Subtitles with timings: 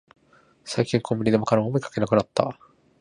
[0.65, 2.57] 最近コンビニでマカロンを見かけなくなった